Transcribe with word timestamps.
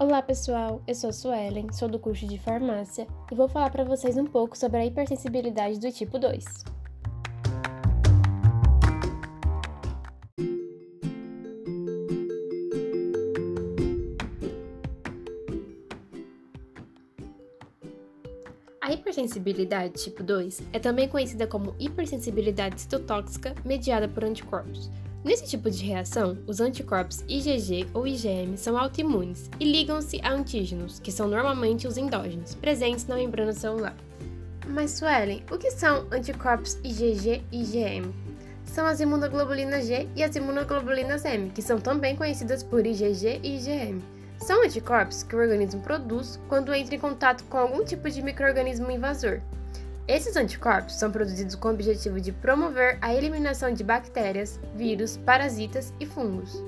Olá 0.00 0.22
pessoal, 0.22 0.82
eu 0.88 0.94
sou 0.94 1.10
a 1.10 1.12
Suelen, 1.12 1.70
sou 1.74 1.86
do 1.86 1.98
curso 1.98 2.26
de 2.26 2.38
farmácia 2.38 3.06
e 3.30 3.34
vou 3.34 3.46
falar 3.46 3.68
para 3.68 3.84
vocês 3.84 4.16
um 4.16 4.24
pouco 4.24 4.56
sobre 4.56 4.78
a 4.78 4.86
hipersensibilidade 4.86 5.78
do 5.78 5.92
tipo 5.92 6.18
2. 6.18 6.42
A 18.80 18.92
hipersensibilidade 18.94 20.02
tipo 20.02 20.22
2 20.22 20.62
é 20.72 20.78
também 20.78 21.10
conhecida 21.10 21.46
como 21.46 21.76
hipersensibilidade 21.78 22.80
citotóxica 22.80 23.54
mediada 23.66 24.08
por 24.08 24.24
anticorpos. 24.24 24.90
Nesse 25.22 25.46
tipo 25.46 25.70
de 25.70 25.84
reação, 25.84 26.38
os 26.46 26.60
anticorpos 26.60 27.22
IgG 27.28 27.88
ou 27.92 28.06
IgM 28.06 28.56
são 28.56 28.78
autoimunes 28.78 29.50
e 29.60 29.70
ligam-se 29.70 30.18
a 30.22 30.32
antígenos, 30.32 30.98
que 30.98 31.12
são 31.12 31.28
normalmente 31.28 31.86
os 31.86 31.98
endógenos, 31.98 32.54
presentes 32.54 33.06
na 33.06 33.16
membrana 33.16 33.52
celular. 33.52 33.94
Mas, 34.66 34.92
Suelen, 34.92 35.42
o 35.50 35.58
que 35.58 35.70
são 35.70 36.06
anticorpos 36.10 36.78
IgG 36.82 37.42
e 37.52 37.62
IgM? 37.62 38.14
São 38.64 38.86
as 38.86 39.00
imunoglobulinas 39.00 39.86
G 39.86 40.08
e 40.16 40.22
as 40.22 40.36
imunoglobulinas 40.36 41.24
M, 41.24 41.50
que 41.50 41.60
são 41.60 41.78
também 41.78 42.16
conhecidas 42.16 42.62
por 42.62 42.86
IgG 42.86 43.40
e 43.42 43.56
IgM. 43.56 44.00
São 44.38 44.64
anticorpos 44.64 45.22
que 45.22 45.36
o 45.36 45.38
organismo 45.38 45.82
produz 45.82 46.40
quando 46.48 46.72
entra 46.72 46.94
em 46.94 46.98
contato 46.98 47.44
com 47.44 47.58
algum 47.58 47.84
tipo 47.84 48.08
de 48.08 48.22
microorganismo 48.22 48.90
invasor. 48.90 49.42
Esses 50.10 50.34
anticorpos 50.34 50.96
são 50.96 51.08
produzidos 51.08 51.54
com 51.54 51.68
o 51.68 51.70
objetivo 51.70 52.20
de 52.20 52.32
promover 52.32 52.98
a 53.00 53.14
eliminação 53.14 53.72
de 53.72 53.84
bactérias, 53.84 54.58
vírus, 54.74 55.16
parasitas 55.18 55.94
e 56.00 56.04
fungos. 56.04 56.60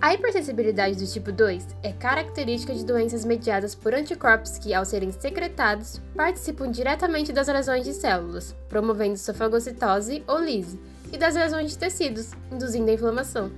A 0.00 0.12
hipersensibilidade 0.12 0.96
do 0.96 1.06
tipo 1.06 1.30
2 1.30 1.68
é 1.84 1.92
característica 1.92 2.74
de 2.74 2.84
doenças 2.84 3.24
mediadas 3.24 3.76
por 3.76 3.94
anticorpos 3.94 4.58
que, 4.58 4.74
ao 4.74 4.84
serem 4.84 5.12
secretados, 5.12 6.00
participam 6.16 6.68
diretamente 6.68 7.32
das 7.32 7.46
lesões 7.46 7.84
de 7.84 7.92
células, 7.92 8.56
promovendo 8.68 9.16
sua 9.16 9.34
fagocitose 9.34 10.24
ou 10.26 10.40
lise, 10.40 10.80
e 11.12 11.16
das 11.16 11.36
lesões 11.36 11.70
de 11.70 11.78
tecidos, 11.78 12.32
induzindo 12.50 12.90
a 12.90 12.94
inflamação. 12.94 13.52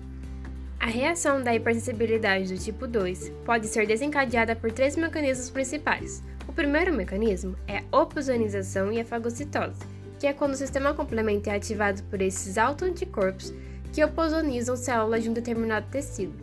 A 0.82 0.86
reação 0.86 1.40
da 1.40 1.54
hipersensibilidade 1.54 2.52
do 2.52 2.60
tipo 2.60 2.88
2 2.88 3.30
pode 3.44 3.68
ser 3.68 3.86
desencadeada 3.86 4.56
por 4.56 4.72
três 4.72 4.96
mecanismos 4.96 5.48
principais. 5.48 6.24
O 6.48 6.52
primeiro 6.52 6.92
mecanismo 6.92 7.56
é 7.68 7.78
a 7.78 7.96
opsonização 7.96 8.90
e 8.90 9.00
a 9.00 9.04
fagocitose, 9.04 9.78
que 10.18 10.26
é 10.26 10.32
quando 10.32 10.54
o 10.54 10.56
sistema 10.56 10.92
complemento 10.92 11.48
é 11.48 11.54
ativado 11.54 12.02
por 12.10 12.20
esses 12.20 12.58
autoanticorpos 12.58 13.54
que 13.92 14.02
oposonizam 14.04 14.76
células 14.76 15.22
de 15.22 15.30
um 15.30 15.32
determinado 15.32 15.86
tecido. 15.88 16.34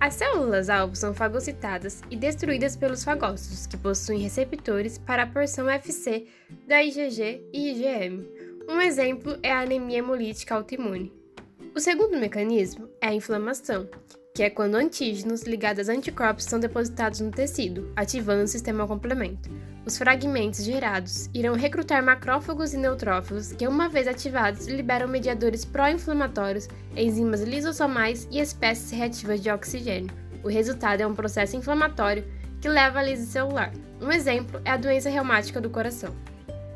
As 0.00 0.14
células-alvo 0.14 0.96
são 0.96 1.12
fagocitadas 1.12 2.00
e 2.10 2.16
destruídas 2.16 2.74
pelos 2.74 3.04
fagócitos, 3.04 3.66
que 3.66 3.76
possuem 3.76 4.18
receptores 4.18 4.96
para 4.96 5.24
a 5.24 5.26
porção 5.26 5.68
FC 5.68 6.26
da 6.66 6.82
IgG 6.82 7.46
e 7.52 7.72
IgM. 7.72 8.26
Um 8.66 8.80
exemplo 8.80 9.38
é 9.42 9.52
a 9.52 9.60
anemia 9.60 9.98
hemolítica 9.98 10.54
autoimune. 10.54 11.17
O 11.78 11.80
segundo 11.80 12.18
mecanismo 12.18 12.88
é 13.00 13.06
a 13.06 13.14
inflamação, 13.14 13.88
que 14.34 14.42
é 14.42 14.50
quando 14.50 14.74
antígenos 14.74 15.44
ligados 15.44 15.88
a 15.88 15.92
anticorpos 15.92 16.44
são 16.44 16.58
depositados 16.58 17.20
no 17.20 17.30
tecido, 17.30 17.92
ativando 17.94 18.42
o 18.42 18.48
sistema 18.48 18.84
complemento. 18.84 19.48
Os 19.86 19.96
fragmentos 19.96 20.64
gerados 20.64 21.30
irão 21.32 21.54
recrutar 21.54 22.02
macrófagos 22.02 22.74
e 22.74 22.76
neutrófilos 22.76 23.52
que, 23.52 23.68
uma 23.68 23.88
vez 23.88 24.08
ativados, 24.08 24.66
liberam 24.66 25.06
mediadores 25.06 25.64
pró-inflamatórios, 25.64 26.66
enzimas 26.96 27.42
lisossomais 27.42 28.26
e 28.28 28.40
espécies 28.40 28.90
reativas 28.90 29.40
de 29.40 29.48
oxigênio. 29.48 30.10
O 30.42 30.48
resultado 30.48 31.00
é 31.00 31.06
um 31.06 31.14
processo 31.14 31.56
inflamatório 31.56 32.24
que 32.60 32.68
leva 32.68 32.98
à 32.98 33.04
lise 33.04 33.24
celular. 33.28 33.72
Um 34.00 34.10
exemplo 34.10 34.60
é 34.64 34.72
a 34.72 34.76
doença 34.76 35.08
reumática 35.08 35.60
do 35.60 35.70
coração. 35.70 36.12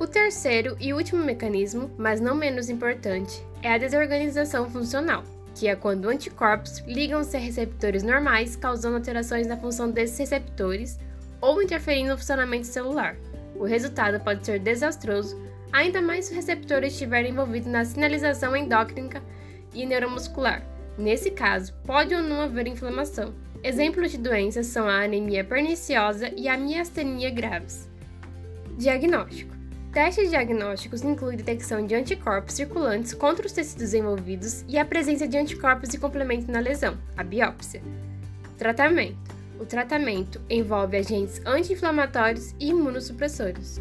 O 0.02 0.06
terceiro 0.08 0.76
e 0.80 0.92
último 0.92 1.24
mecanismo, 1.24 1.88
mas 1.96 2.20
não 2.20 2.34
menos 2.34 2.68
importante, 2.68 3.40
é 3.62 3.72
a 3.72 3.78
desorganização 3.78 4.68
funcional, 4.68 5.22
que 5.54 5.68
é 5.68 5.76
quando 5.76 6.08
anticorpos 6.08 6.80
ligam-se 6.88 7.36
a 7.36 7.38
receptores 7.38 8.02
normais, 8.02 8.56
causando 8.56 8.96
alterações 8.96 9.46
na 9.46 9.56
função 9.56 9.88
desses 9.88 10.18
receptores 10.18 10.98
ou 11.40 11.62
interferindo 11.62 12.10
no 12.10 12.18
funcionamento 12.18 12.66
celular. 12.66 13.14
O 13.54 13.62
resultado 13.62 14.18
pode 14.18 14.44
ser 14.44 14.58
desastroso, 14.58 15.40
ainda 15.72 16.02
mais 16.02 16.24
se 16.24 16.32
o 16.32 16.34
receptor 16.34 16.82
estiver 16.82 17.24
envolvido 17.24 17.70
na 17.70 17.84
sinalização 17.84 18.56
endócrina 18.56 19.22
e 19.72 19.86
neuromuscular. 19.86 20.66
Nesse 20.98 21.30
caso, 21.30 21.74
pode 21.86 22.12
ou 22.12 22.22
não 22.22 22.40
haver 22.40 22.66
inflamação. 22.66 23.32
Exemplos 23.62 24.10
de 24.10 24.18
doenças 24.18 24.66
são 24.66 24.88
a 24.88 25.04
anemia 25.04 25.44
perniciosa 25.44 26.28
e 26.36 26.48
a 26.48 26.58
miastenia 26.58 27.30
graves. 27.30 27.88
Diagnóstico: 28.76 29.61
Testes 29.92 30.30
diagnósticos 30.30 31.02
incluem 31.02 31.36
detecção 31.36 31.86
de 31.86 31.94
anticorpos 31.94 32.54
circulantes 32.54 33.12
contra 33.12 33.44
os 33.44 33.52
tecidos 33.52 33.92
envolvidos 33.92 34.64
e 34.66 34.78
a 34.78 34.86
presença 34.86 35.28
de 35.28 35.36
anticorpos 35.36 35.90
de 35.90 35.98
complemento 35.98 36.50
na 36.50 36.60
lesão, 36.60 36.96
a 37.14 37.22
biópsia. 37.22 37.82
Tratamento: 38.56 39.18
O 39.60 39.66
tratamento 39.66 40.40
envolve 40.48 40.96
agentes 40.96 41.42
anti-inflamatórios 41.44 42.54
e 42.58 42.70
imunossupressores. 42.70 43.78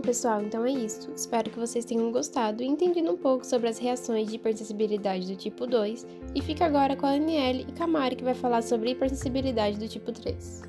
Bom, 0.00 0.06
pessoal, 0.06 0.40
então 0.40 0.64
é 0.64 0.70
isso. 0.70 1.12
Espero 1.14 1.50
que 1.50 1.58
vocês 1.58 1.84
tenham 1.84 2.10
gostado 2.10 2.62
e 2.62 2.66
entendido 2.66 3.12
um 3.12 3.18
pouco 3.18 3.46
sobre 3.46 3.68
as 3.68 3.78
reações 3.78 4.28
de 4.28 4.36
hipersensibilidade 4.36 5.26
do 5.26 5.36
tipo 5.36 5.66
2. 5.66 6.06
E 6.34 6.40
fica 6.40 6.64
agora 6.64 6.96
com 6.96 7.04
a 7.04 7.10
Aniele 7.10 7.66
e 7.68 7.72
Camari, 7.72 8.16
que 8.16 8.24
vai 8.24 8.32
falar 8.32 8.62
sobre 8.62 8.92
hipersensibilidade 8.92 9.78
do 9.78 9.86
tipo 9.86 10.10
3. 10.10 10.62